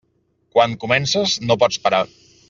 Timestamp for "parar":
1.85-2.01